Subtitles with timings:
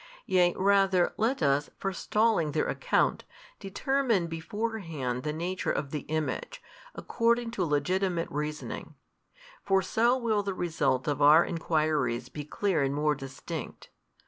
[0.25, 3.23] Yea rather let us forestalling their account,
[3.59, 6.59] determine beforehand the Nature of the Image,
[6.95, 8.95] according to legitimate reasoning:
[9.63, 13.91] for so will the result of our enquiries be clear and more distinct.